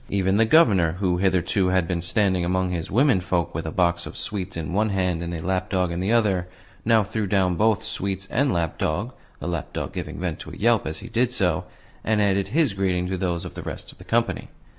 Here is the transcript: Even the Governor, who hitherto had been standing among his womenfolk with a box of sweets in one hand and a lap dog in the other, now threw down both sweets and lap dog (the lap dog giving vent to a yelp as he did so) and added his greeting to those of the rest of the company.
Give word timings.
Even 0.09 0.37
the 0.37 0.45
Governor, 0.45 0.93
who 0.93 1.17
hitherto 1.17 1.67
had 1.67 1.87
been 1.87 2.01
standing 2.01 2.43
among 2.43 2.71
his 2.71 2.89
womenfolk 2.89 3.53
with 3.53 3.67
a 3.67 3.71
box 3.71 4.07
of 4.07 4.17
sweets 4.17 4.57
in 4.57 4.73
one 4.73 4.89
hand 4.89 5.21
and 5.21 5.31
a 5.31 5.43
lap 5.45 5.69
dog 5.69 5.91
in 5.91 5.99
the 5.99 6.11
other, 6.11 6.47
now 6.83 7.03
threw 7.03 7.27
down 7.27 7.53
both 7.53 7.83
sweets 7.83 8.25
and 8.31 8.51
lap 8.51 8.79
dog 8.79 9.13
(the 9.39 9.47
lap 9.47 9.71
dog 9.73 9.93
giving 9.93 10.19
vent 10.19 10.39
to 10.39 10.49
a 10.49 10.55
yelp 10.57 10.87
as 10.87 11.01
he 11.01 11.07
did 11.07 11.31
so) 11.31 11.65
and 12.03 12.19
added 12.19 12.47
his 12.47 12.73
greeting 12.73 13.05
to 13.09 13.15
those 13.15 13.45
of 13.45 13.53
the 13.53 13.61
rest 13.61 13.91
of 13.91 13.99
the 13.99 14.03
company. 14.03 14.47